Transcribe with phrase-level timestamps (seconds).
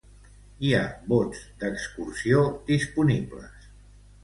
[0.67, 2.41] Hi ha bots d'excursió
[2.73, 3.71] disponibles.